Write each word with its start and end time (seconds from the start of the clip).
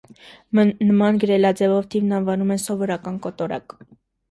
Նման 0.59 1.19
գրելաձևով 1.25 1.87
թիվն 1.93 2.17
անվանում 2.21 2.55
են 2.57 2.65
սովորական 2.65 3.23
կոտորակ։ 3.29 3.79